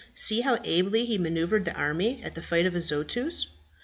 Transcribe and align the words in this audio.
See 0.15 0.41
how 0.41 0.57
ably 0.63 1.05
he 1.05 1.19
maneuvered 1.19 1.63
the 1.63 1.75
army 1.75 2.23
at 2.23 2.33
the 2.33 2.41
fight 2.41 2.65
of 2.65 2.73
Azotus. 2.75 3.45